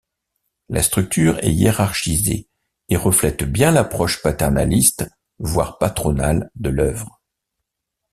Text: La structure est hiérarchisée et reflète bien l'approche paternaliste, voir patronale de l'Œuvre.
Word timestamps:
La 0.69 0.81
structure 0.81 1.37
est 1.43 1.53
hiérarchisée 1.53 2.49
et 2.89 2.97
reflète 2.97 3.43
bien 3.43 3.69
l'approche 3.69 4.19
paternaliste, 4.23 5.05
voir 5.37 5.77
patronale 5.77 6.49
de 6.55 6.69
l'Œuvre. 6.71 7.21